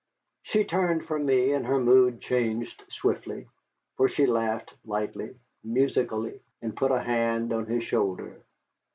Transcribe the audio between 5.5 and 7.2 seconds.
musically, and put a